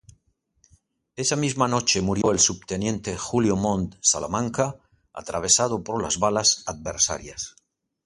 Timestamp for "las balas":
6.01-6.63